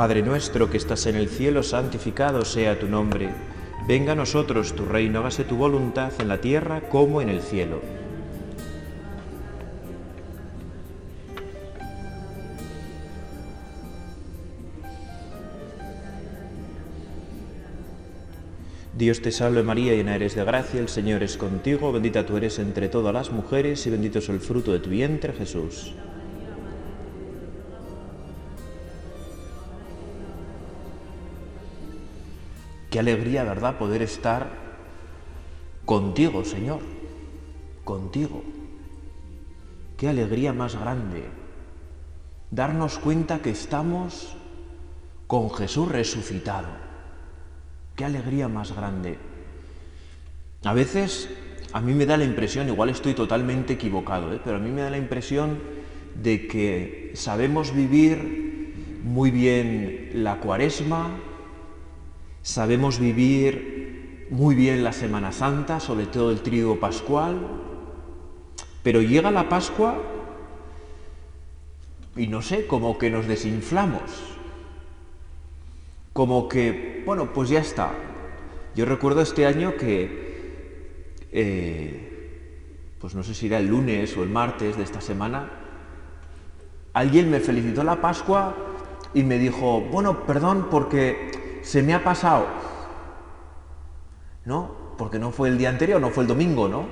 [0.00, 3.34] Padre nuestro que estás en el cielo, santificado sea tu nombre.
[3.86, 7.82] Venga a nosotros tu reino, hágase tu voluntad en la tierra como en el cielo.
[18.96, 22.58] Dios te salve María, llena eres de gracia, el Señor es contigo, bendita tú eres
[22.58, 25.92] entre todas las mujeres y bendito es el fruto de tu vientre Jesús.
[32.90, 34.50] Qué alegría, ¿verdad?, poder estar
[35.84, 36.80] contigo, Señor,
[37.84, 38.42] contigo.
[39.96, 41.40] Qué alegría más grande
[42.50, 44.34] darnos cuenta que estamos
[45.26, 46.68] con Jesús resucitado.
[47.94, 49.18] Qué alegría más grande.
[50.64, 51.28] A veces
[51.72, 54.40] a mí me da la impresión, igual estoy totalmente equivocado, ¿eh?
[54.42, 55.58] pero a mí me da la impresión
[56.20, 61.10] de que sabemos vivir muy bien la cuaresma,
[62.42, 67.38] Sabemos vivir muy bien la Semana Santa, sobre todo el trigo pascual,
[68.82, 70.00] pero llega la Pascua
[72.16, 74.02] y no sé, como que nos desinflamos,
[76.12, 77.92] como que, bueno, pues ya está.
[78.74, 84.30] Yo recuerdo este año que, eh, pues no sé si era el lunes o el
[84.30, 85.50] martes de esta semana,
[86.94, 88.56] alguien me felicitó la Pascua
[89.12, 92.46] y me dijo, bueno, perdón porque se me ha pasado.
[94.44, 94.70] ¿No?
[94.96, 96.86] Porque no fue el día anterior, no fue el domingo, ¿no?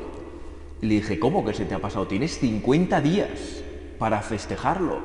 [0.80, 2.06] Y le dije, ¿cómo que se te ha pasado?
[2.06, 3.62] Tienes 50 días
[3.98, 5.00] para festejarlo.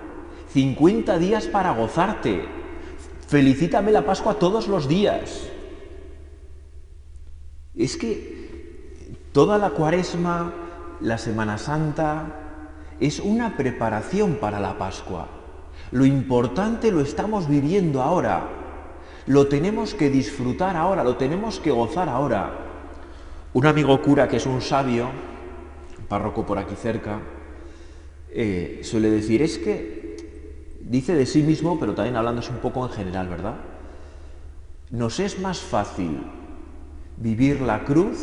[0.54, 2.46] 50 días para gozarte.
[3.28, 5.50] Felicítame la Pascua todos los días.
[7.76, 10.54] Es que toda la cuaresma,
[11.02, 15.28] la Semana Santa, es una preparación para la Pascua.
[15.92, 18.63] Lo importante lo estamos viviendo ahora.
[19.26, 22.60] Lo tenemos que disfrutar ahora, lo tenemos que gozar ahora.
[23.54, 25.10] Un amigo cura que es un sabio,
[26.10, 27.20] párroco por aquí cerca,
[28.30, 30.18] eh, suele decir, es que
[30.82, 33.56] dice de sí mismo, pero también hablándose un poco en general, ¿verdad?
[34.90, 36.24] Nos es más fácil
[37.18, 38.18] vivir la cruz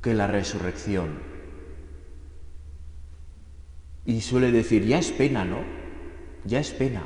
[0.00, 1.18] que la resurrección.
[4.04, 5.58] Y suele decir, ya es pena, ¿no?
[6.44, 7.02] Ya es pena.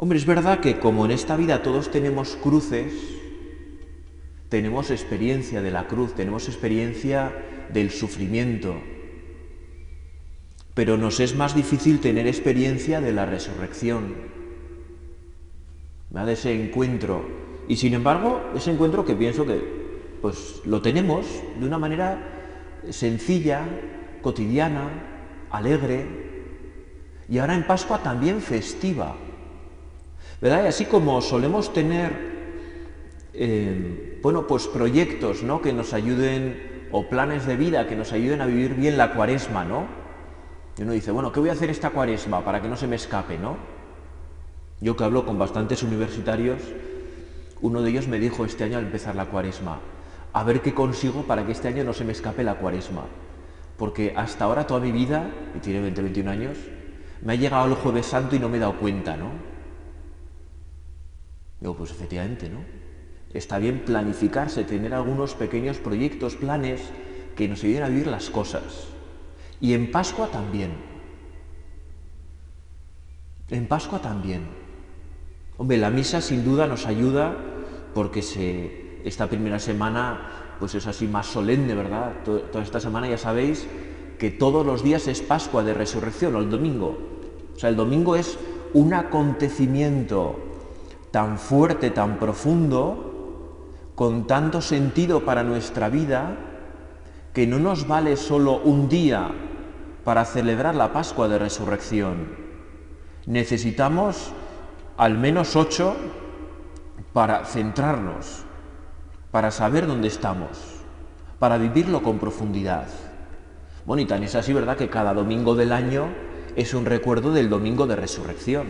[0.00, 2.92] Hombre, es verdad que como en esta vida todos tenemos cruces,
[4.48, 7.34] tenemos experiencia de la cruz, tenemos experiencia
[7.72, 8.76] del sufrimiento,
[10.74, 14.14] pero nos es más difícil tener experiencia de la resurrección,
[16.10, 17.24] de ese encuentro.
[17.66, 19.60] Y sin embargo, ese encuentro que pienso que
[20.22, 21.26] pues lo tenemos
[21.58, 23.66] de una manera sencilla,
[24.22, 26.06] cotidiana, alegre,
[27.28, 29.16] y ahora en Pascua también festiva.
[30.40, 30.64] ¿Verdad?
[30.64, 32.12] Y así como solemos tener,
[33.34, 35.60] eh, bueno, pues proyectos, ¿no?
[35.60, 39.64] Que nos ayuden, o planes de vida que nos ayuden a vivir bien la cuaresma,
[39.64, 39.86] ¿no?
[40.78, 42.96] Y uno dice, bueno, ¿qué voy a hacer esta cuaresma para que no se me
[42.96, 43.56] escape, ¿no?
[44.80, 46.62] Yo que hablo con bastantes universitarios,
[47.60, 49.80] uno de ellos me dijo este año al empezar la cuaresma,
[50.32, 53.06] a ver qué consigo para que este año no se me escape la cuaresma.
[53.76, 56.58] Porque hasta ahora toda mi vida, y tiene 20, 21 años,
[57.22, 59.57] me ha llegado el jueves santo y no me he dado cuenta, ¿no?
[61.60, 62.58] Digo, pues efectivamente, ¿no?
[63.32, 66.80] Está bien planificarse, tener algunos pequeños proyectos, planes
[67.36, 68.88] que nos ayuden a vivir las cosas.
[69.60, 70.70] Y en Pascua también.
[73.50, 74.42] En Pascua también.
[75.56, 77.36] Hombre, la misa sin duda nos ayuda
[77.92, 82.12] porque se, esta primera semana pues es así más solemne, ¿verdad?
[82.24, 83.66] Toda esta semana ya sabéis
[84.18, 86.98] que todos los días es Pascua de Resurrección o el domingo.
[87.54, 88.38] O sea, el domingo es
[88.72, 90.47] un acontecimiento
[91.10, 96.36] tan fuerte, tan profundo, con tanto sentido para nuestra vida,
[97.32, 99.30] que no nos vale solo un día
[100.04, 102.28] para celebrar la Pascua de Resurrección.
[103.26, 104.32] Necesitamos
[104.96, 105.94] al menos ocho
[107.12, 108.44] para centrarnos,
[109.30, 110.76] para saber dónde estamos,
[111.38, 112.86] para vivirlo con profundidad.
[113.84, 116.08] Bueno, y tan es así, ¿verdad?, que cada domingo del año
[116.56, 118.66] es un recuerdo del domingo de resurrección.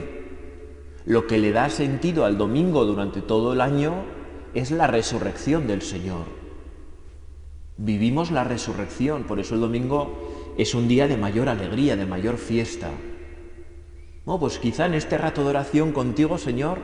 [1.09, 4.05] Lo que le da sentido al domingo durante todo el año
[4.53, 6.27] es la resurrección del Señor.
[7.79, 12.37] Vivimos la resurrección, por eso el domingo es un día de mayor alegría, de mayor
[12.37, 12.91] fiesta.
[14.27, 16.77] Bueno, pues quizá en este rato de oración contigo, Señor,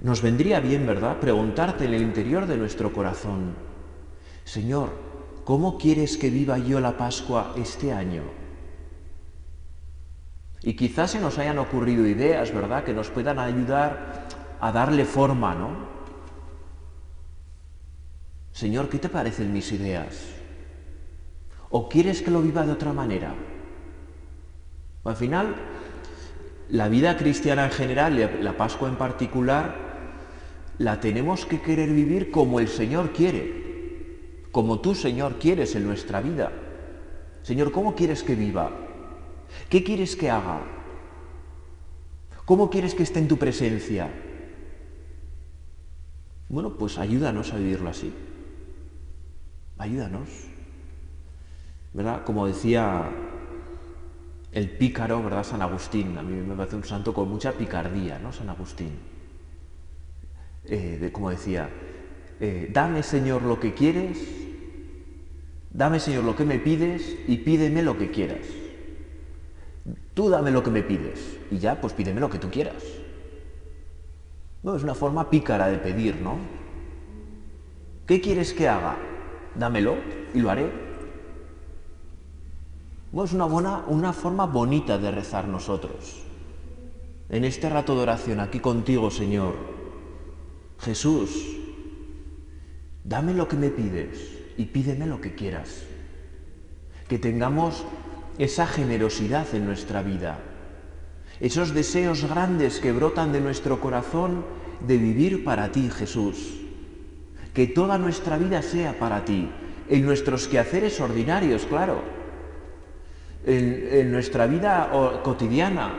[0.00, 3.56] nos vendría bien, ¿verdad?, preguntarte en el interior de nuestro corazón,
[4.44, 4.90] Señor,
[5.42, 8.37] ¿cómo quieres que viva yo la Pascua este año?
[10.62, 14.26] Y quizás se nos hayan ocurrido ideas, ¿verdad?, que nos puedan ayudar
[14.60, 15.70] a darle forma, ¿no?
[18.52, 20.34] Señor, ¿qué te parecen mis ideas?
[21.70, 23.34] ¿O quieres que lo viva de otra manera?
[25.04, 25.54] Al final,
[26.70, 29.76] la vida cristiana en general la Pascua en particular,
[30.78, 36.20] la tenemos que querer vivir como el Señor quiere, como tú, Señor, quieres en nuestra
[36.20, 36.50] vida.
[37.42, 38.87] Señor, ¿cómo quieres que viva?
[39.68, 40.62] ¿Qué quieres que haga?
[42.44, 44.10] ¿Cómo quieres que esté en tu presencia?
[46.48, 48.12] Bueno, pues ayúdanos a vivirlo así.
[49.76, 50.28] Ayúdanos.
[51.92, 52.24] ¿Verdad?
[52.24, 53.10] Como decía
[54.52, 55.44] el pícaro, ¿verdad?
[55.44, 56.16] San Agustín.
[56.16, 58.32] A mí me parece un santo con mucha picardía, ¿no?
[58.32, 58.92] San Agustín.
[60.64, 61.68] Eh, como decía,
[62.40, 64.18] eh, dame Señor lo que quieres,
[65.70, 68.46] dame Señor lo que me pides y pídeme lo que quieras.
[70.18, 72.82] Tú dame lo que me pides y ya, pues pídeme lo que tú quieras.
[74.64, 76.38] No, es una forma pícara de pedir, ¿no?
[78.04, 78.96] ¿Qué quieres que haga?
[79.54, 79.94] Dámelo
[80.34, 80.72] y lo haré.
[83.12, 86.24] Bueno, es una, buena, una forma bonita de rezar nosotros.
[87.28, 89.54] En este rato de oración, aquí contigo, Señor.
[90.80, 91.46] Jesús,
[93.04, 95.84] dame lo que me pides y pídeme lo que quieras.
[97.06, 97.84] Que tengamos
[98.38, 100.38] esa generosidad en nuestra vida,
[101.40, 104.44] esos deseos grandes que brotan de nuestro corazón
[104.86, 106.54] de vivir para ti, Jesús.
[107.54, 109.50] Que toda nuestra vida sea para ti,
[109.88, 112.18] en nuestros quehaceres ordinarios, claro
[113.48, 114.90] en, nuestra vida
[115.22, 115.92] cotidiana.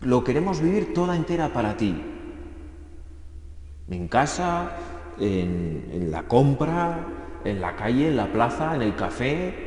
[0.00, 2.02] Lo queremos vivir toda entera para ti.
[3.90, 4.76] En casa,
[5.18, 7.06] en, la compra,
[7.44, 9.63] en la calle, en la plaza, en el café,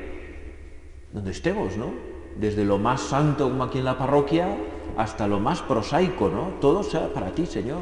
[1.18, 1.92] donde estemos, ¿no?
[2.40, 4.56] Desde lo más santo como aquí en la parroquia
[4.96, 6.60] hasta lo más prosaico, ¿no?
[6.62, 7.81] Todo sea para ti, Señor.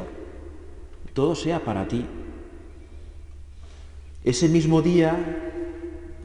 [1.12, 2.06] Todo sea para ti.
[4.24, 5.14] Ese mismo día,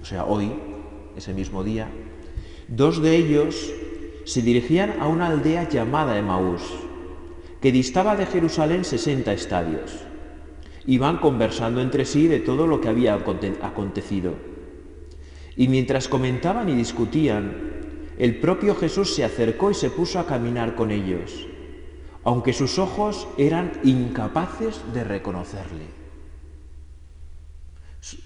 [0.02, 0.52] o sea, hoy,
[1.16, 1.90] ese mismo día,
[2.74, 3.74] Dos de ellos
[4.24, 6.62] se dirigían a una aldea llamada Emaús,
[7.60, 10.06] que distaba de Jerusalén 60 estadios.
[10.86, 14.50] Iban conversando entre sí de todo lo que había acontecido.
[15.56, 17.71] Y mientras comentaban y discutían,
[18.18, 21.48] el propio Jesús se acercó y se puso a caminar con ellos,
[22.24, 25.86] aunque sus ojos eran incapaces de reconocerle.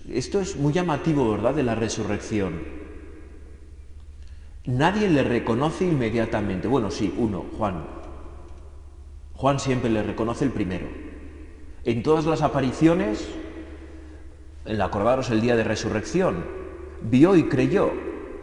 [0.10, 2.62] Esto es muy llamativo, ¿verdad?, de la resurrección.
[4.66, 6.68] Nadie le reconoce inmediatamente.
[6.68, 7.86] Bueno, sí, uno, Juan.
[9.34, 10.88] Juan siempre le reconoce el primero.
[11.84, 13.28] En todas las apariciones,
[14.82, 16.65] acordaros el día de resurrección,
[17.10, 17.92] vio y creyó,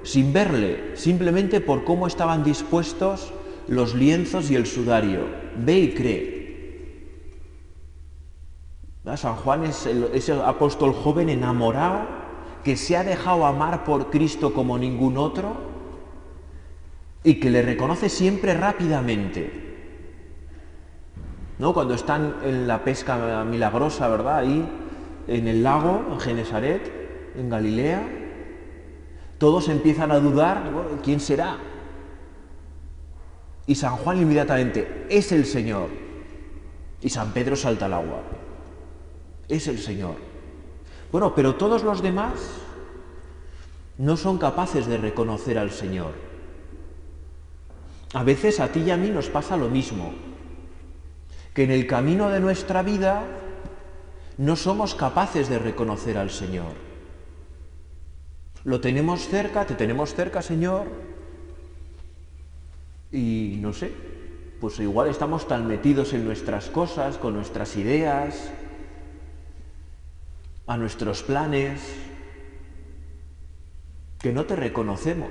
[0.03, 3.32] sin verle, simplemente por cómo estaban dispuestos
[3.69, 5.26] los lienzos y el sudario.
[5.56, 6.43] Ve y cree.
[9.17, 12.06] San Juan es ese apóstol joven enamorado
[12.62, 15.56] que se ha dejado amar por Cristo como ningún otro
[17.25, 19.70] y que le reconoce siempre rápidamente.
[21.58, 21.75] ¿No?
[21.75, 24.39] Cuando están en la pesca milagrosa, ¿verdad?
[24.39, 24.69] Ahí
[25.29, 26.93] en el lago, en Genesaret,
[27.36, 28.21] en Galilea,
[29.43, 30.70] todos empiezan a dudar,
[31.03, 31.58] ¿quién será?
[33.67, 35.89] Y San Juan inmediatamente, es el Señor.
[37.01, 38.22] Y San Pedro salta al agua.
[39.49, 40.15] Es el Señor.
[41.11, 42.34] Bueno, pero todos los demás
[43.99, 46.13] no son capaces de reconocer al Señor.
[48.15, 50.13] A veces a ti y a mí nos pasa lo mismo,
[51.53, 53.25] que en el camino de nuestra vida
[54.39, 56.92] no somos capaces de reconocer al Señor.
[58.64, 60.86] Lo tenemos cerca, te tenemos cerca, Señor,
[63.10, 63.92] y no sé,
[64.60, 68.52] pues igual estamos tan metidos en nuestras cosas, con nuestras ideas,
[70.69, 71.82] a nuestros planes,
[74.20, 75.31] que no te reconocemos.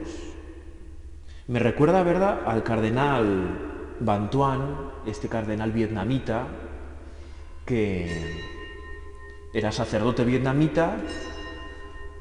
[1.47, 6.47] Me recuerda, ¿verdad?, al cardenal Bantuan, este cardenal vietnamita,
[7.65, 8.41] que
[9.53, 10.97] era sacerdote vietnamita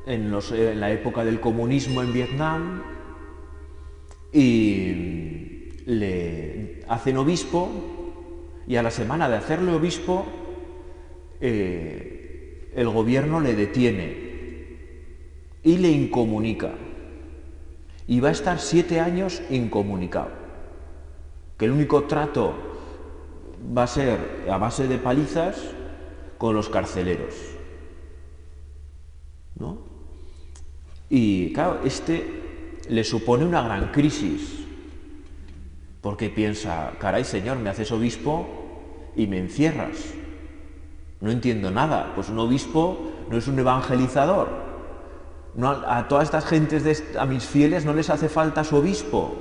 [0.06, 2.82] en, la época del comunismo en Vietnam
[4.32, 7.68] y le hacen obispo
[8.66, 10.26] y a la semana de hacerle obispo
[11.40, 14.30] eh, el gobierno le detiene
[15.62, 16.72] y le incomunica
[18.06, 20.30] y va a estar siete años incomunicado.
[21.56, 22.54] Que el único trato
[23.76, 24.18] va a ser
[24.50, 25.56] a base de palizas
[26.38, 27.34] con los carceleros.
[29.56, 29.89] ¿No?
[31.10, 32.40] Y claro, este
[32.88, 34.58] le supone una gran crisis,
[36.00, 38.48] Porque piensa, caray Señor, me haces obispo
[39.14, 40.14] y me encierras.
[41.20, 42.12] No entiendo nada.
[42.14, 44.48] Pues un obispo no es un evangelizador.
[45.86, 49.36] A todas estas gentes, de, a mis fieles, no les hace falta su obispo.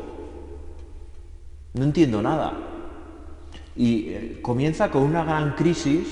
[1.76, 2.58] No entiendo nada.
[3.78, 6.08] Y eh, comienza con una gran crisis,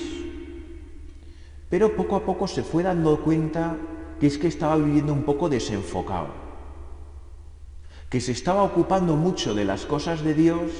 [1.68, 3.76] pero poco a poco se fue dando cuenta
[4.20, 6.28] que es que estaba viviendo un poco desenfocado,
[8.10, 10.72] que se estaba ocupando mucho de las cosas de Dios,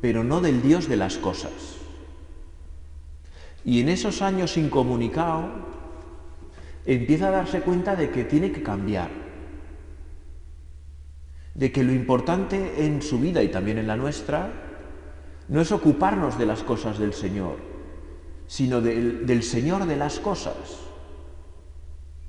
[0.00, 1.52] pero no del Dios de las cosas.
[3.64, 5.48] Y en esos años incomunicado,
[6.84, 9.10] empieza a darse cuenta de que tiene que cambiar,
[11.54, 14.52] de que lo importante en su vida y también en la nuestra
[15.48, 17.56] no es ocuparnos de las cosas del Señor,
[18.46, 20.83] sino del, del Señor de las cosas.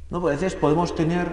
[0.09, 0.21] ¿No?
[0.21, 1.27] Porque a veces podemos tener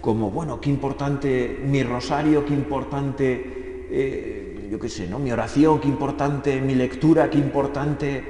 [0.00, 5.18] como, bueno, qué importante mi rosario, qué importante, eh, yo qué sé, ¿no?
[5.18, 8.22] Mi oración, qué importante mi lectura, qué importante...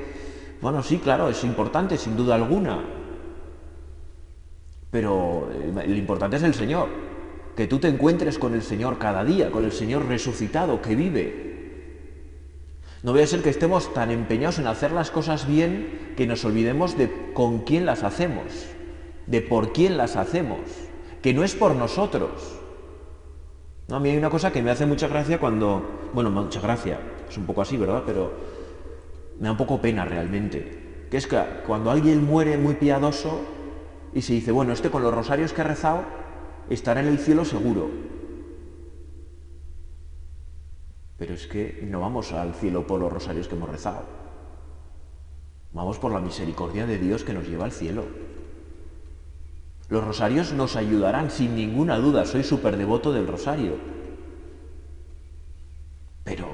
[0.61, 2.79] Bueno, sí, claro, es importante, sin duda alguna.
[4.91, 6.89] Pero eh, lo importante es el Señor.
[7.57, 11.55] Que tú te encuentres con el Señor cada día, con el Señor resucitado que vive.
[13.03, 16.45] No voy a ser que estemos tan empeñados en hacer las cosas bien que nos
[16.45, 18.74] olvidemos de con quién las hacemos
[19.27, 20.61] de por quién las hacemos,
[21.23, 22.61] que no es por nosotros.
[23.89, 23.97] ¿No?
[23.97, 27.37] A mí hay una cosa que me hace mucha gracia cuando, bueno, mucha gracia, es
[27.37, 28.03] un poco así, ¿verdad?
[28.07, 28.33] Pero
[29.39, 33.41] me da un poco pena realmente, que es que cuando alguien muere muy piadoso
[34.13, 36.03] y se dice, bueno, este con los rosarios que ha rezado
[36.71, 37.91] estará en el cielo seguro.
[41.17, 44.05] Pero es que no vamos al cielo por los rosarios que hemos rezado.
[45.73, 48.05] Vamos por la misericordia de Dios que nos lleva al cielo.
[49.91, 53.77] Los rosarios nos ayudarán sin ninguna duda, soy súper devoto del rosario.
[56.25, 56.49] Pero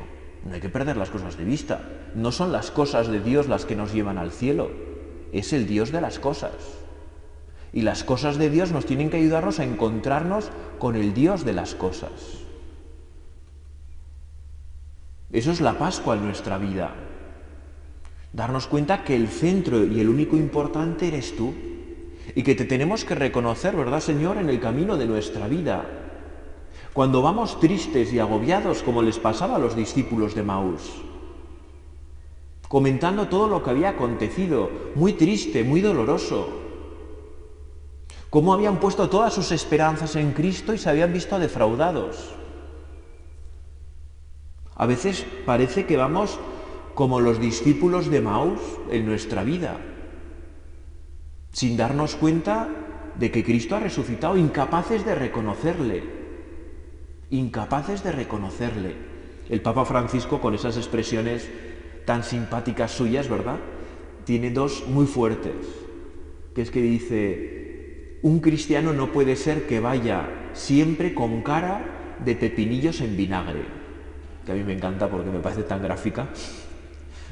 [0.45, 1.81] no hay que perder las cosas de vista.
[2.15, 4.71] No son las cosas de Dios las que nos llevan al cielo,
[5.33, 6.53] es el Dios de las cosas.
[7.73, 11.53] Y las cosas de Dios nos tienen que ayudarnos a encontrarnos con el Dios de
[11.53, 12.11] las cosas.
[15.31, 16.97] Eso es la Pascua en nuestra vida.
[18.33, 21.55] Darnos cuenta que el centro y el único importante eres tú
[22.35, 25.85] y que te tenemos que reconocer, ¿verdad, Señor?, en el camino de nuestra vida.
[26.93, 31.03] Cuando vamos tristes y agobiados, como les pasaba a los discípulos de Maús,
[32.69, 36.49] comentando todo lo que había acontecido, muy triste, muy doloroso,
[38.29, 42.35] cómo habían puesto todas sus esperanzas en Cristo y se habían visto defraudados.
[44.75, 46.39] A veces parece que vamos
[46.95, 48.61] como los discípulos de Maús
[48.91, 49.79] en nuestra vida
[51.53, 52.69] sin darnos cuenta
[53.19, 56.03] de que Cristo ha resucitado, incapaces de reconocerle,
[57.31, 58.95] incapaces de reconocerle.
[59.49, 61.51] El Papa Francisco, con esas expresiones
[62.05, 63.57] tan simpáticas suyas, ¿verdad?
[64.25, 65.55] Tiene dos muy fuertes,
[66.55, 72.37] que es que dice, un cristiano no puede ser que vaya siempre con cara de
[72.37, 73.65] pepinillos en vinagre,
[74.47, 76.29] que a mí me encanta porque me parece tan gráfica,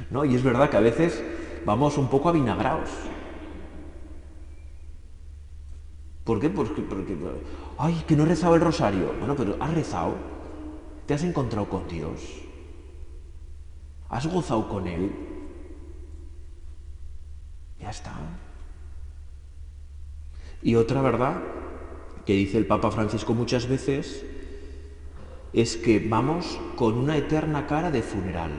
[0.09, 0.25] ¿no?
[0.25, 1.23] Y es verdad que a veces
[1.65, 2.89] vamos un poco avinagrados,
[6.29, 6.47] ¿Por qué?
[6.47, 7.17] Porque, porque,
[7.79, 9.15] ay, que no he rezado el rosario.
[9.17, 10.13] Bueno, pero has rezado.
[11.07, 12.21] Te has encontrado con Dios.
[14.09, 15.11] Has gozado con Él.
[17.79, 18.13] Ya está.
[20.61, 21.41] Y otra verdad
[22.27, 24.23] que dice el Papa Francisco muchas veces
[25.51, 28.51] es que vamos con una eterna cara de funeral,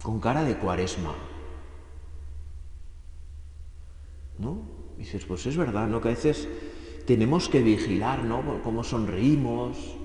[0.00, 1.16] con cara de cuaresma.
[4.38, 4.73] ¿No?
[4.98, 6.00] Dices, pues es verdad, ¿no?
[6.00, 6.48] Que a veces
[7.06, 8.60] tenemos que vigilar, ¿no?
[8.62, 9.96] Cómo sonreímos,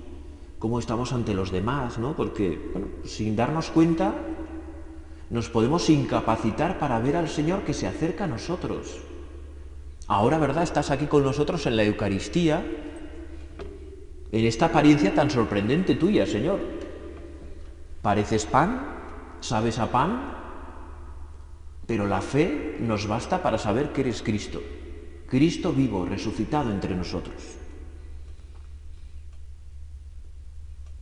[0.58, 2.14] cómo estamos ante los demás, ¿no?
[2.14, 4.14] Porque, bueno, sin darnos cuenta,
[5.30, 8.98] nos podemos incapacitar para ver al Señor que se acerca a nosotros.
[10.06, 10.64] Ahora, ¿verdad?
[10.64, 12.64] Estás aquí con nosotros en la Eucaristía,
[14.32, 16.58] en esta apariencia tan sorprendente tuya, Señor.
[18.02, 18.96] Pareces pan,
[19.40, 20.34] sabes a pan,
[21.86, 24.60] pero la fe nos basta para saber que eres Cristo.
[25.30, 27.36] Cristo vivo, resucitado entre nosotros.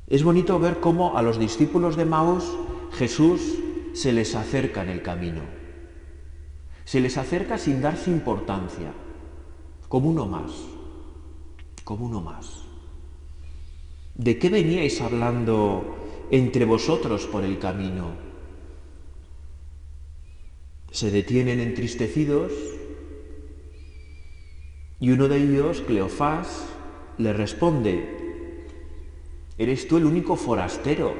[0.06, 2.44] Es bonito ver cómo a los discípulos de Maús
[2.92, 3.58] Jesús
[3.94, 5.40] se les acerca en el camino.
[6.84, 8.92] Se les acerca sin darse importancia,
[9.88, 10.52] como uno más,
[11.84, 12.64] como uno más.
[14.14, 15.96] ¿De qué veníais hablando
[16.30, 18.10] entre vosotros por el camino?
[20.90, 22.52] Se detienen entristecidos
[25.00, 26.66] y uno de ellos, Cleofás,
[27.18, 28.18] le responde,
[29.58, 31.14] Eres tú el único forastero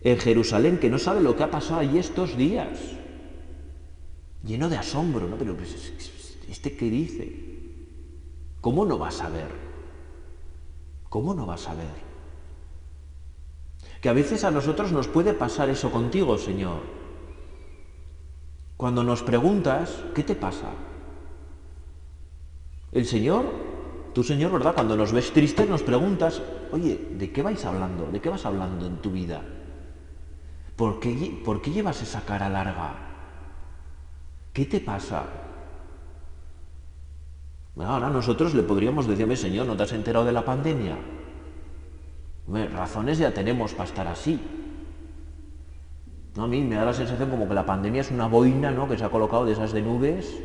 [0.00, 2.78] en Jerusalén que no sabe lo que ha pasado allí estos días.
[4.42, 5.36] Lleno de asombro, ¿no?
[5.36, 5.92] Pero pues,
[6.48, 7.54] ¿este qué dice?
[8.62, 9.48] ¿Cómo no va a saber?
[11.10, 12.14] ¿Cómo no va a saber?
[14.00, 16.80] Que a veces a nosotros nos puede pasar eso contigo, Señor.
[18.78, 20.70] Cuando nos preguntas, ¿qué te pasa?
[22.94, 23.44] El Señor,
[24.14, 24.72] tú Señor, ¿verdad?
[24.72, 28.06] Cuando nos ves tristes nos preguntas, oye, ¿de qué vais hablando?
[28.06, 29.42] ¿De qué vas hablando en tu vida?
[30.76, 32.94] ¿Por qué, ¿Por qué llevas esa cara larga?
[34.52, 35.24] ¿Qué te pasa?
[37.76, 40.96] ahora nosotros le podríamos decirme, Señor, ¿no te has enterado de la pandemia?
[42.46, 44.40] razones ya tenemos para estar así.
[46.36, 48.88] A mí me da la sensación como que la pandemia es una boina ¿no?
[48.88, 50.40] que se ha colocado de esas de nubes,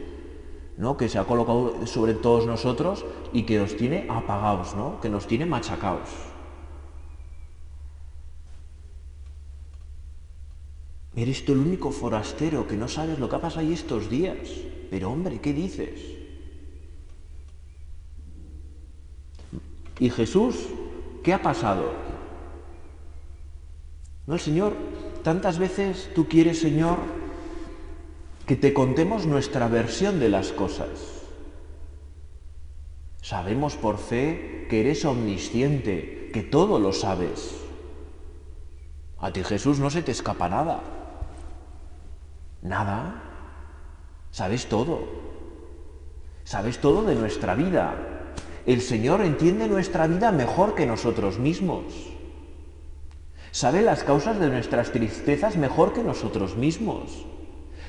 [0.79, 0.98] ¿no?
[0.98, 5.00] que se ha colocado sobre todos nosotros y que nos tiene apagados, ¿no?
[5.00, 6.09] que nos tiene machacados.
[11.15, 14.38] Eres tú el único forastero que no sabes lo que ha pasado ahí estos días.
[14.89, 16.00] Pero hombre, ¿qué dices?
[20.00, 20.55] Y Jesús
[21.24, 21.91] ¿Qué ha pasado?
[24.25, 24.74] ¿No, el Señor?
[25.24, 26.98] Tantas veces tú quieres, Señor,
[28.50, 30.89] que te contemos nuestra versión de las cosas.
[33.22, 37.58] Sabemos por fe que eres omnisciente, que todo lo sabes.
[39.20, 40.82] A ti Jesús no se te escapa nada.
[42.63, 43.22] Nada.
[44.32, 45.03] Sabes todo.
[46.44, 48.34] Sabes todo de nuestra vida.
[48.65, 51.84] El Señor entiende nuestra vida mejor que nosotros mismos.
[53.51, 57.27] Sabe las causas de nuestras tristezas mejor que nosotros mismos.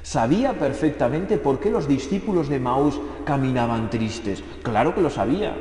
[0.03, 4.43] Sabía perfectamente por qué los discípulos de Maús caminaban tristes.
[4.63, 5.57] Claro que lo sabía.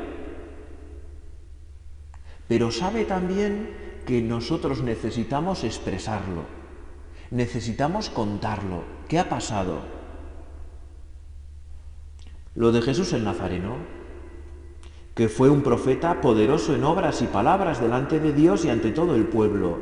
[2.48, 3.70] Pero sabe también
[4.06, 6.44] que nosotros necesitamos expresarlo.
[7.30, 8.82] Necesitamos contarlo.
[9.08, 9.80] ¿Qué ha pasado?
[12.54, 14.00] Lo de Jesús el Nazareno
[15.14, 19.14] que fue un profeta poderoso en obras y palabras delante de Dios y ante todo
[19.14, 19.78] el pueblo.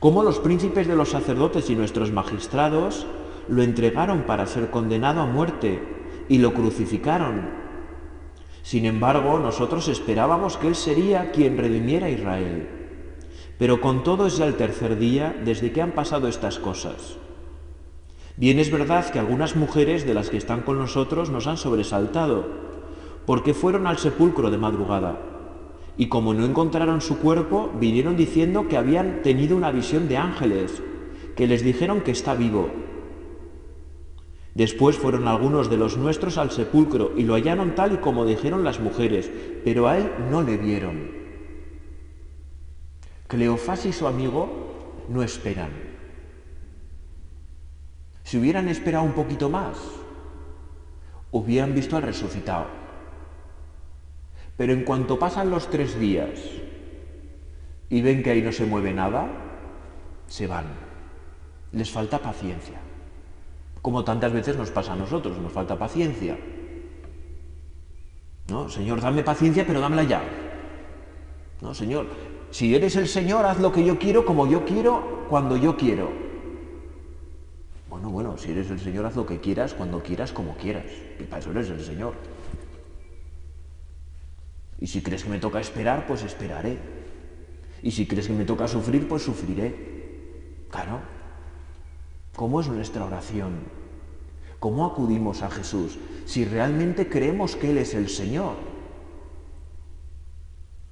[0.00, 3.06] Como los príncipes de los sacerdotes y nuestros magistrados
[3.48, 5.82] lo entregaron para ser condenado a muerte
[6.28, 7.50] y lo crucificaron.
[8.62, 12.68] Sin embargo, nosotros esperábamos que Él sería quien redimiera a Israel.
[13.58, 17.18] Pero con todo es ya el tercer día desde que han pasado estas cosas.
[18.36, 22.48] Bien es verdad que algunas mujeres de las que están con nosotros nos han sobresaltado,
[23.26, 25.20] porque fueron al sepulcro de madrugada.
[25.96, 30.82] Y como no encontraron su cuerpo, vinieron diciendo que habían tenido una visión de ángeles,
[31.36, 32.70] que les dijeron que está vivo.
[34.54, 38.62] Después fueron algunos de los nuestros al sepulcro y lo hallaron tal y como dijeron
[38.62, 39.30] las mujeres,
[39.64, 41.10] pero a él no le vieron.
[43.26, 45.70] Cleofás y su amigo no esperan.
[48.22, 49.76] Si hubieran esperado un poquito más,
[51.32, 52.66] hubieran visto al resucitado.
[54.56, 56.30] Pero en cuanto pasan los tres días
[57.90, 59.26] y ven que ahí no se mueve nada,
[60.28, 60.66] se van.
[61.72, 62.83] Les falta paciencia.
[63.84, 66.38] Como tantas veces nos pasa a nosotros, nos falta paciencia.
[68.48, 70.22] No, Señor, dame paciencia, pero dámela ya.
[71.60, 72.06] No, Señor,
[72.50, 76.10] si eres el Señor, haz lo que yo quiero, como yo quiero, cuando yo quiero.
[77.90, 80.86] Bueno, bueno, si eres el Señor, haz lo que quieras, cuando quieras, como quieras.
[81.20, 82.14] Y para eso eres el Señor.
[84.80, 86.78] Y si crees que me toca esperar, pues esperaré.
[87.82, 90.64] Y si crees que me toca sufrir, pues sufriré.
[90.70, 91.00] Claro.
[92.36, 93.52] ¿Cómo es nuestra oración?
[94.58, 98.54] ¿Cómo acudimos a Jesús si realmente creemos que Él es el Señor?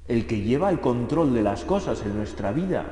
[0.07, 2.87] El que lleva el control de las cosas en nuestra vida.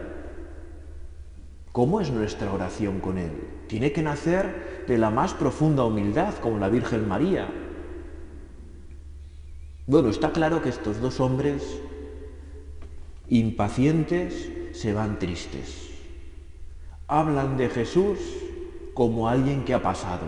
[1.73, 3.31] ¿Cómo es nuestra oración con Él?
[3.69, 7.49] Tiene que nacer de la más profunda humildad, como la Virgen María.
[9.87, 11.81] Bueno, está claro que estos dos hombres
[13.29, 15.90] impacientes se van tristes.
[17.11, 18.19] Hablan de Jesús
[18.95, 20.27] como alguien que ha pasado.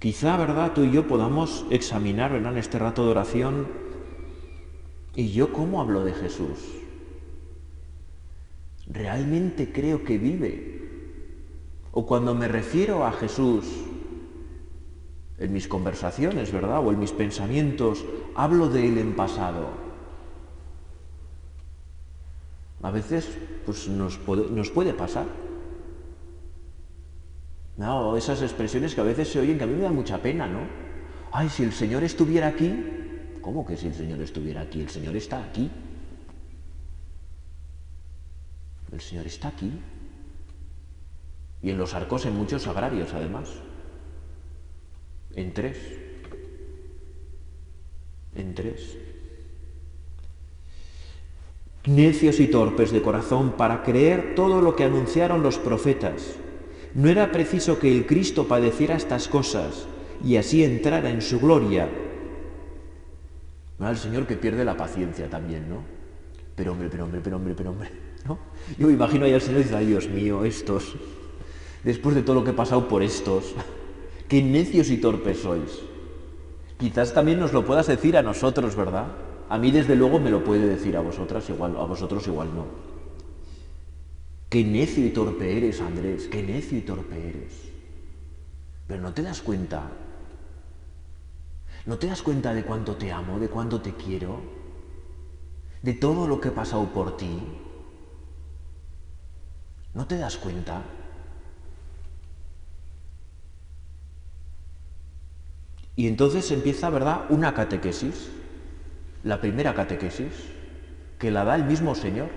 [0.00, 3.68] Quizá, ¿verdad?, tú y yo podamos examinar, ¿verdad?, en este rato de oración,
[5.14, 6.58] ¿y yo cómo hablo de Jesús?
[8.88, 10.90] ¿Realmente creo que vive?
[11.92, 13.64] O cuando me refiero a Jesús,
[15.38, 16.84] en mis conversaciones, ¿verdad?
[16.84, 19.89] O en mis pensamientos, hablo de él en pasado.
[22.82, 23.28] A veces
[23.66, 25.26] pues, nos, puede, pasar.
[27.76, 30.46] No, esas expresiones que a veces se oyen que a mí me da mucha pena,
[30.46, 30.60] ¿no?
[31.32, 33.00] Ay, si el Señor estuviera aquí,
[33.40, 34.80] ¿Cómo que si el Señor estuviera aquí?
[34.80, 35.70] El Señor está aquí.
[38.92, 39.72] El Señor está aquí.
[41.62, 43.50] Y en los arcos en muchos agrarios, además.
[45.34, 45.78] En tres.
[48.34, 48.96] En tres.
[51.86, 56.36] Necios y torpes de corazón para creer todo lo que anunciaron los profetas.
[56.94, 59.86] No era preciso que el Cristo padeciera estas cosas
[60.22, 61.88] y así entrara en su gloria.
[63.80, 65.82] El Señor que pierde la paciencia también, ¿no?
[66.54, 67.90] Pero hombre, pero hombre, pero hombre, pero hombre,
[68.26, 68.38] ¿no?
[68.76, 70.96] Yo me imagino ahí al Señor y dice, ay Dios mío, estos,
[71.82, 73.54] después de todo lo que he pasado por estos,
[74.28, 75.80] qué necios y torpes sois.
[76.76, 79.06] Quizás también nos lo puedas decir a nosotros, ¿verdad?
[79.50, 82.66] A mí desde luego me lo puede decir a vosotras igual, a vosotros igual no.
[84.48, 87.52] Qué necio y torpe eres, Andrés, qué necio y torpe eres.
[88.86, 89.90] Pero no te das cuenta.
[91.84, 94.40] ¿No te das cuenta de cuánto te amo, de cuánto te quiero?
[95.82, 97.42] De todo lo que he pasado por ti.
[99.94, 100.84] ¿No te das cuenta?
[105.96, 108.30] Y entonces empieza, ¿verdad?, una catequesis
[109.22, 110.32] la primera catequesis,
[111.18, 112.28] que la da el mismo Señor.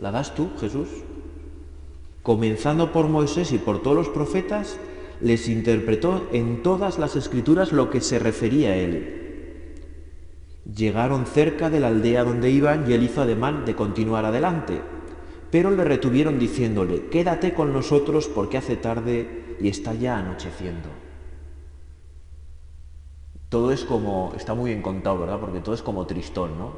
[0.00, 0.88] ¿La das tú, Jesús?
[2.22, 4.78] Comenzando por Moisés y por todos los profetas,
[5.20, 9.20] les interpretó en todas las escrituras lo que se refería a él.
[10.74, 14.80] Llegaron cerca de la aldea donde iban y él hizo ademán de continuar adelante,
[15.50, 21.03] pero le retuvieron diciéndole, quédate con nosotros porque hace tarde y está ya anocheciendo
[23.54, 25.38] todo es como, está muy bien contado, ¿verdad?
[25.38, 26.72] Porque todo es como tristón, ¿no?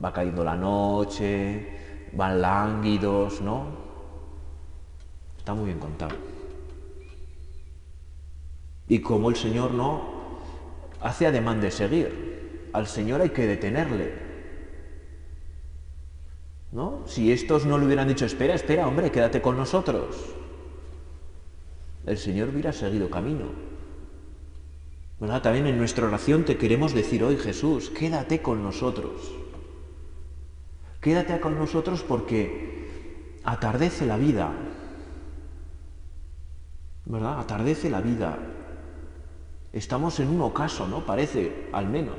[0.00, 1.66] Va cayendo la noche,
[2.12, 3.64] van lánguidos, ¿no?
[5.36, 6.14] Está muy bien contado.
[8.86, 10.00] Y como el Señor no
[11.00, 14.14] hace ademán de seguir, al Señor hay que detenerle.
[16.70, 17.02] ¿No?
[17.06, 20.14] Si estos no le hubieran dicho, espera, espera, hombre, quédate con nosotros,
[22.06, 23.75] el Señor hubiera seguido camino.
[25.18, 29.32] También en nuestra oración te queremos decir hoy, Jesús, quédate con nosotros.
[31.00, 34.52] Quédate con nosotros porque atardece la vida.
[37.06, 37.40] ¿Verdad?
[37.40, 38.38] Atardece la vida.
[39.72, 41.06] Estamos en un ocaso, ¿no?
[41.06, 42.18] Parece, al menos.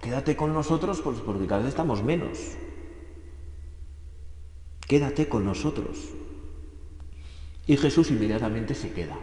[0.00, 2.38] Quédate con nosotros pues porque cada vez estamos menos.
[4.86, 5.98] Quédate con nosotros.
[7.66, 9.18] Y Jesús inmediatamente se queda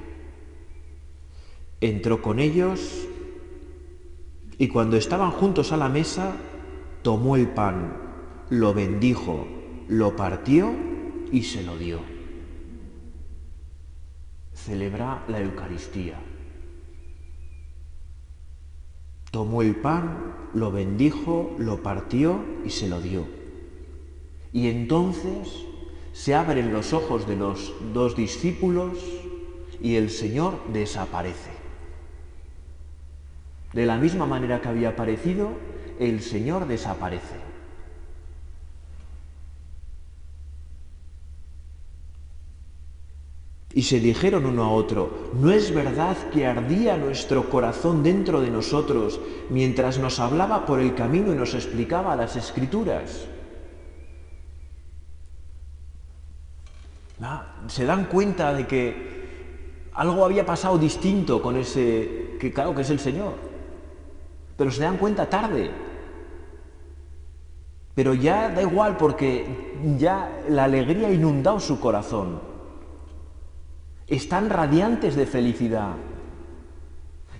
[1.81, 3.07] entró con ellos
[4.57, 6.35] y cuando estaban juntos a la mesa,
[7.01, 7.97] tomó el pan,
[8.49, 9.45] lo bendijo,
[9.87, 10.73] lo partió
[11.31, 11.99] y se lo dio.
[14.53, 16.17] Celebra la Eucaristía.
[19.31, 23.25] Tomó el pan, lo bendijo, lo partió y se lo dio.
[24.53, 25.65] Y entonces
[26.13, 28.97] se abren los ojos de los dos discípulos
[29.81, 31.54] y el Señor desaparece.
[33.75, 35.49] De la misma manera que había aparecido,
[35.99, 37.35] el Señor desaparece.
[43.73, 48.49] Y se dijeron uno a otro, ¿no es verdad que ardía nuestro corazón dentro de
[48.49, 53.27] nosotros mientras nos hablaba por el camino y nos explicaba las escrituras?
[57.19, 62.83] Ah, se dan cuenta de que algo había pasado distinto con ese, que claro que
[62.83, 63.44] es el Señor
[64.57, 65.71] pero se dan cuenta tarde.
[67.93, 72.41] Pero ya da igual porque ya la alegría ha inundado su corazón.
[74.07, 75.95] Están radiantes de felicidad.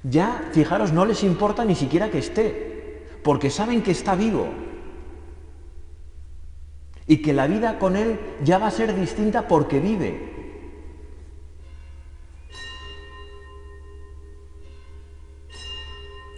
[0.03, 4.47] Ya, fijaros, no les importa ni siquiera que esté, porque saben que está vivo.
[7.07, 10.34] Y que la vida con Él ya va a ser distinta porque vive.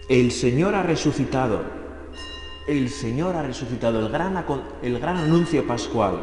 [0.08, 1.62] El Señor ha resucitado.
[2.66, 6.20] El Señor ha resucitado, el gran, anuncio pascual.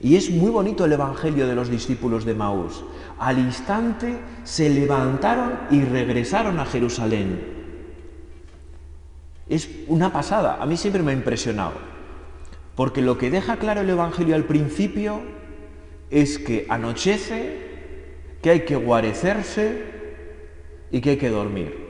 [0.00, 2.82] Y es muy bonito el Evangelio de los discípulos de Maús.
[3.18, 7.60] Al instante se levantaron y regresaron a Jerusalén.
[9.48, 11.74] Es una pasada, a mí siempre me ha impresionado.
[12.74, 15.20] Porque lo que deja claro el Evangelio al principio
[16.10, 17.70] es que anochece,
[18.42, 19.84] que hay que guarecerse
[20.90, 21.89] y que hay que dormir.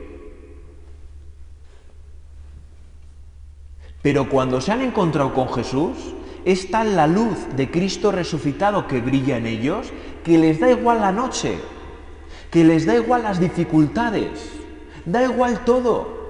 [4.03, 5.97] Pero cuando se han encontrado con Jesús,
[6.45, 9.93] es tal la luz de Cristo resucitado que brilla en ellos,
[10.25, 11.59] que les da igual la noche,
[12.51, 14.61] que les da igual las dificultades,
[15.05, 16.21] Da igual todo.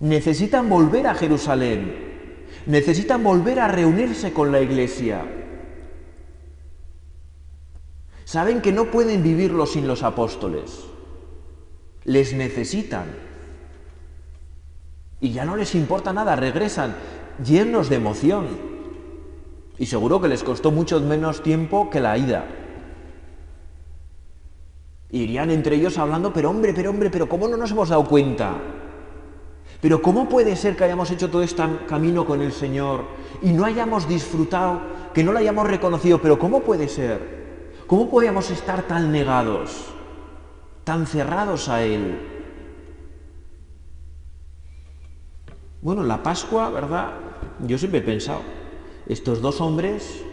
[0.00, 2.46] Necesitan volver a Jerusalén.
[2.66, 5.24] Necesitan volver a reunirse con la iglesia.
[8.24, 10.84] Saben que no pueden vivirlo sin los apóstoles.
[12.04, 13.06] Les necesitan.
[15.20, 16.94] Y ya no les importa nada, regresan
[17.44, 18.46] llenos de emoción.
[19.78, 22.46] Y seguro que les costó mucho menos tiempo que la ida.
[25.10, 28.56] Irían entre ellos hablando, pero hombre, pero hombre, pero ¿cómo no nos hemos dado cuenta?
[29.80, 33.04] Pero ¿cómo puede ser que hayamos hecho todo este camino con el Señor
[33.40, 34.80] y no hayamos disfrutado,
[35.14, 36.20] que no lo hayamos reconocido?
[36.20, 37.38] Pero ¿cómo puede ser?
[37.86, 39.86] ¿Cómo podíamos estar tan negados,
[40.84, 42.37] tan cerrados a Él?
[45.80, 47.12] Bueno, la Pascua, ¿verdad?
[47.60, 48.40] Yo siempre he pensado,
[49.06, 50.24] estos dos hombres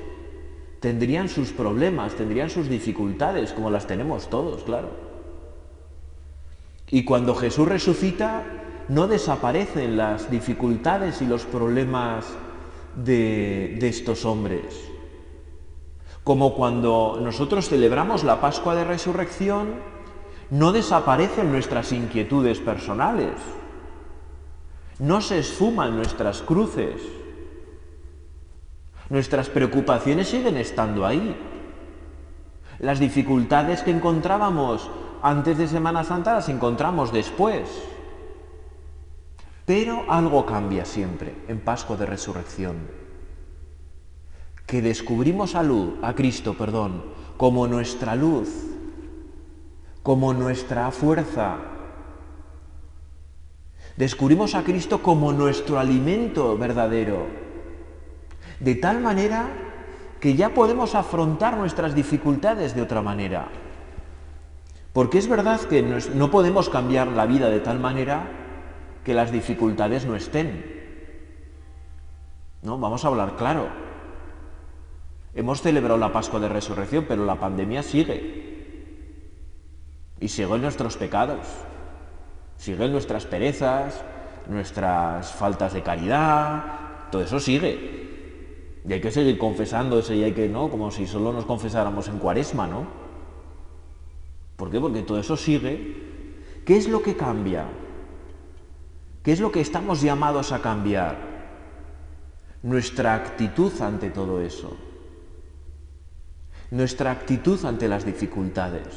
[0.80, 4.90] tendrían sus problemas, tendrían sus dificultades, como las tenemos todos, claro.
[6.90, 8.44] Y cuando Jesús resucita,
[8.88, 12.26] no desaparecen las dificultades y los problemas
[12.96, 14.90] de, de estos hombres.
[16.24, 19.76] Como cuando nosotros celebramos la Pascua de Resurrección,
[20.50, 23.34] no desaparecen nuestras inquietudes personales,
[25.00, 27.02] no se esfuman nuestras cruces,
[29.10, 31.36] nuestras preocupaciones siguen estando ahí.
[32.80, 34.90] Las dificultades que encontrábamos
[35.22, 37.70] antes de Semana Santa las encontramos después.
[39.66, 43.06] Pero algo cambia siempre en Pascua de Resurrección
[44.66, 47.04] que descubrimos a, luz, a Cristo perdón,
[47.38, 48.50] como nuestra luz,
[50.02, 51.58] como nuestra fuerza.
[53.98, 57.28] Descubrimos a Cristo como nuestro alimento verdadero,
[58.60, 59.48] de tal manera
[60.20, 63.48] que ya podemos afrontar nuestras dificultades de otra manera.
[64.92, 68.28] Porque es verdad que no podemos cambiar la vida de tal manera
[69.04, 70.66] que las dificultades no estén.
[72.64, 73.68] No, vamos a hablar claro.
[75.36, 78.46] Hemos celebrado la Pascua de Resurrección, pero la pandemia sigue.
[80.20, 81.46] Y siguen nuestros pecados,
[82.66, 84.04] siguen nuestras perezas,
[84.48, 86.64] nuestras faltas de caridad,
[87.12, 88.82] todo eso sigue.
[88.88, 90.70] Y hay que seguir confesándose y hay que, ¿no?
[90.70, 92.88] Como si solo nos confesáramos en cuaresma, ¿no?
[94.56, 94.80] ¿Por qué?
[94.80, 96.64] Porque todo eso sigue.
[96.66, 97.66] ¿Qué es lo que cambia?
[99.24, 101.18] ¿Qué es lo que estamos llamados a cambiar?
[102.64, 104.76] Nuestra actitud ante todo eso
[106.72, 108.88] nuestra actitud ante las dificultades,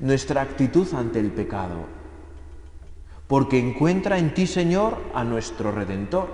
[0.00, 1.86] nuestra actitud ante el pecado,
[3.26, 6.28] porque encuentra en ti, Señor, a nuestro Redentor,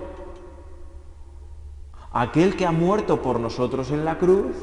[2.12, 4.56] aquel que ha muerto por nosotros en la cruz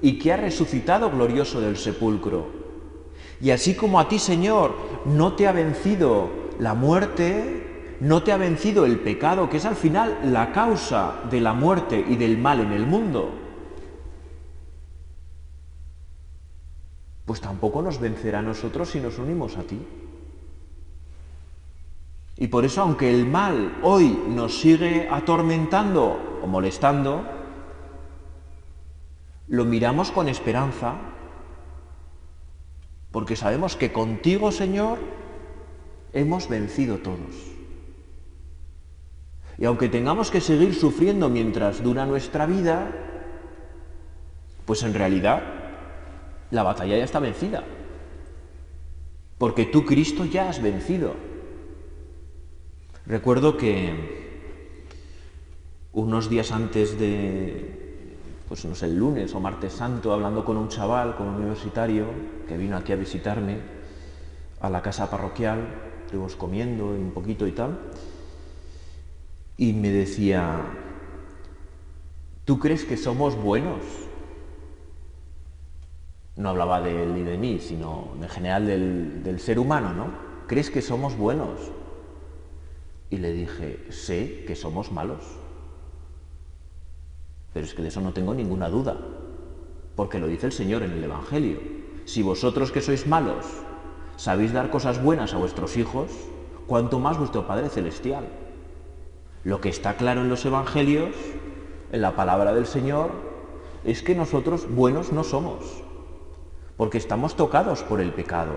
[0.00, 2.46] y que ha resucitado glorioso del sepulcro.
[3.40, 6.28] Y así como a ti, Señor, no te ha vencido
[6.58, 11.40] la muerte, no te ha vencido el pecado, que es al final la causa de
[11.40, 13.30] la muerte y del mal en el mundo,
[17.26, 19.78] pues tampoco nos vencerá a nosotros si nos unimos a ti.
[22.40, 27.26] Y por eso, aunque el mal hoy nos sigue atormentando o molestando,
[29.48, 30.94] lo miramos con esperanza,
[33.10, 34.98] porque sabemos que contigo, Señor,
[36.12, 37.34] hemos vencido todos.
[39.58, 42.92] Y aunque tengamos que seguir sufriendo mientras dura nuestra vida,
[44.64, 45.42] pues en realidad
[46.52, 47.64] la batalla ya está vencida.
[49.38, 51.27] Porque tú, Cristo, ya has vencido.
[53.08, 54.28] Recuerdo que
[55.94, 60.68] unos días antes de, pues no sé, el lunes o martes santo, hablando con un
[60.68, 62.04] chaval, con un universitario,
[62.46, 63.60] que vino aquí a visitarme
[64.60, 65.66] a la casa parroquial,
[66.04, 67.78] estuvimos comiendo un poquito y tal,
[69.56, 70.66] y me decía,
[72.44, 73.80] ¿tú crees que somos buenos?
[76.36, 80.06] no hablaba de él y de mí, sino en general del, ser humano, ¿no?
[80.46, 81.58] ¿Crees que somos buenos?
[83.10, 85.24] Y le dije, sé que somos malos.
[87.52, 88.96] Pero es que de eso no tengo ninguna duda,
[89.96, 91.58] porque lo dice el Señor en el Evangelio.
[92.04, 93.46] Si vosotros que sois malos
[94.16, 96.10] sabéis dar cosas buenas a vuestros hijos,
[96.66, 98.28] cuanto más vuestro Padre Celestial.
[99.44, 101.14] Lo que está claro en los Evangelios,
[101.92, 103.10] en la palabra del Señor,
[103.84, 105.88] es que nosotros buenos no somos
[106.78, 108.52] porque estamos tocados por el pecado,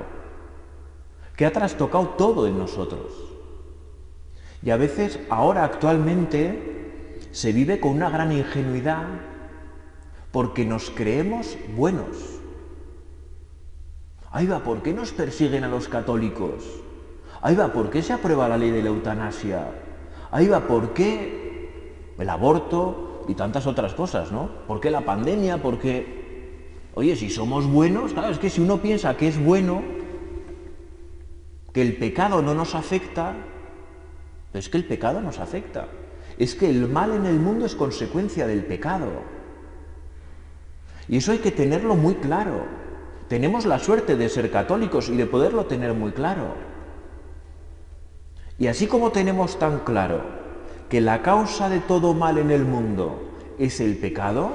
[1.36, 3.12] que ha trastocado todo en nosotros.
[4.64, 9.06] Y a veces, ahora actualmente, se vive con una gran ingenuidad
[10.32, 12.40] porque nos creemos buenos.
[14.32, 16.64] Ahí va, ¿por qué nos persiguen a los católicos?
[17.42, 19.68] Ahí va, ¿por qué se aprueba la ley de la eutanasia?
[20.32, 24.50] Ahí va, ¿por qué el aborto y tantas otras cosas, ¿no?
[24.68, 25.62] ¿Por qué la pandemia?
[25.62, 26.22] ¿Por qué...?
[26.94, 29.82] Oye, si somos buenos, claro, es que si uno piensa que es bueno,
[31.74, 33.34] que el pecado no nos afecta,
[34.54, 35.88] es que el pecado nos afecta.
[36.38, 39.08] Es que el mal en el mundo es consecuencia del pecado.
[41.08, 42.66] Y eso hay que tenerlo muy claro.
[43.28, 46.56] Tenemos la suerte de ser católicos y de poderlo tener muy claro.
[48.58, 50.22] Y así como tenemos tan claro
[50.90, 54.52] que la causa de todo mal en el mundo es el pecado,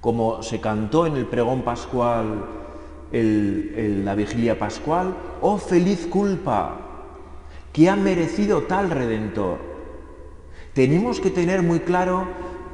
[0.00, 2.44] como se cantó en el pregón pascual,
[3.12, 6.85] en la vigilia pascual, oh feliz culpa,
[7.76, 9.58] que ha merecido tal redentor.
[10.72, 12.26] Tenemos que tener muy claro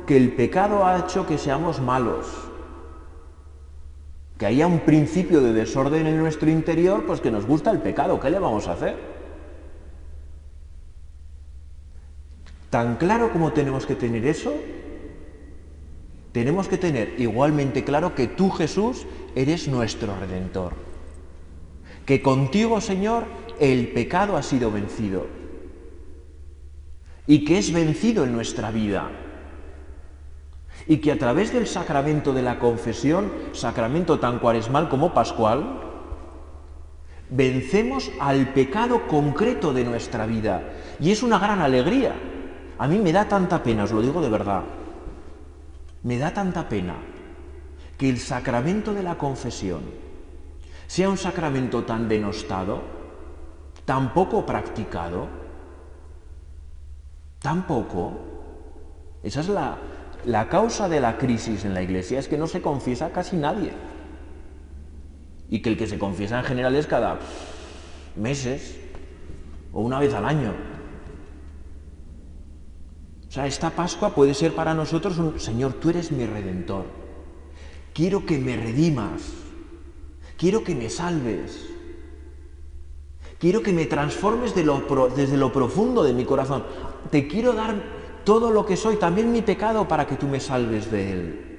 [0.07, 2.29] que el pecado ha hecho que seamos malos,
[4.38, 8.21] que haya un principio de desorden en nuestro interior, pues que nos gusta el pecado,
[8.21, 8.97] ¿qué le vamos a hacer?
[12.71, 14.55] Tan claro como tenemos que tener eso,
[16.31, 20.75] tenemos que tener igualmente claro que tú, Jesús, eres nuestro redentor.
[22.07, 23.25] Que contigo, Señor,
[23.70, 25.27] el pecado ha sido vencido.
[27.27, 29.11] Y que es vencido en nuestra vida.
[30.87, 35.81] Y que a través del sacramento de la confesión, sacramento tan cuaresmal como pascual,
[37.31, 40.62] vencemos al pecado concreto de nuestra vida.
[41.01, 42.14] Y es una gran alegría.
[42.79, 44.64] A mí me da tanta pena, os lo digo de verdad
[46.03, 46.96] me da tanta pena
[47.96, 49.83] que el sacramento de la confesión
[50.87, 52.83] sea un sacramento tan denostado,
[53.85, 55.29] tan poco practicado,
[57.40, 58.12] tan poco.
[59.23, 59.79] Esa es la,
[60.25, 63.73] la causa de la crisis en la iglesia, es que no se confiesa casi nadie.
[65.49, 67.18] Y que el que se confiesa en general es cada
[68.16, 68.79] meses
[69.73, 70.53] o una vez al año.
[73.29, 76.85] O sea, esta Pascua puede ser para nosotros un, Señor, tú eres mi redentor.
[77.95, 79.23] Quiero que me redimas.
[80.37, 81.71] Quiero que me salves.
[83.42, 86.62] Quiero que me transformes desde lo profundo de mi corazón.
[87.11, 87.74] Te quiero dar
[88.22, 91.59] todo lo que soy, también mi pecado, para que tú me salves de él.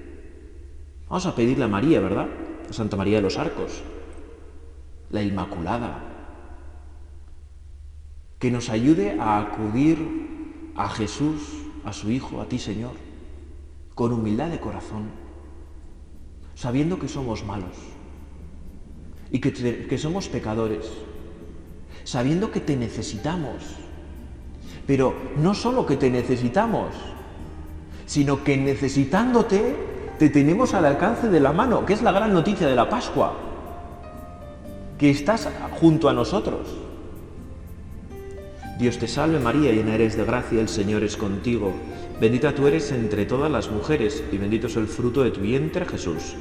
[1.10, 2.30] Vamos a pedirle a María, ¿verdad?
[2.70, 3.82] A Santa María de los Arcos,
[5.10, 6.00] la Inmaculada,
[8.40, 12.94] que nos ayude a acudir a Jesús, a su Hijo, a ti Señor,
[13.94, 15.10] con humildad de corazón,
[16.56, 17.76] sabiendo que somos malos
[19.32, 19.52] y que,
[19.86, 20.90] que somos pecadores,
[22.04, 23.64] sabiendo que te necesitamos,
[24.86, 26.90] pero no solo que te necesitamos,
[28.06, 29.76] sino que necesitándote
[30.20, 33.34] te tenemos al alcance de la mano, que es la gran noticia de la Pascua,
[34.98, 36.68] que estás junto a nosotros.
[38.78, 41.72] Dios te salve María, llena eres de gracia, el Señor es contigo.
[42.20, 45.86] Bendita tú eres entre todas las mujeres y bendito es el fruto de tu vientre
[45.86, 46.36] Jesús.